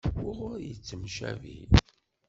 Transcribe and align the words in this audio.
Wuɣur 0.21 0.51
ay 0.57 0.65
yettemcabi? 0.67 1.57